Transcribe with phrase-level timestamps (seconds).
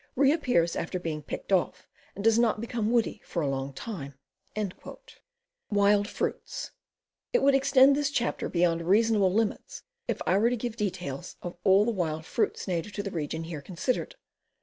[0.15, 4.15] Reappears after being picked off, and does not become woody for a long time."
[4.55, 5.21] 250 CAMPING AND WOODCRAFT
[5.69, 6.71] WILD FRUITS
[7.33, 11.55] It would extend this chapter beyond reasonable limits if I were to give details of
[11.63, 14.15] all the wild fruits native to the region here considered.